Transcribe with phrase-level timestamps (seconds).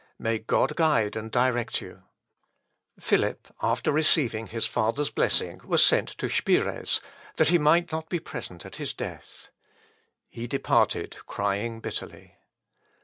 [0.17, 2.01] May God guide and direct you!"
[2.99, 7.01] Philip, after receiving his father's blessing, was sent to Spires,
[7.35, 9.49] that he might not be present at his death.
[10.27, 12.37] He departed crying bitterly.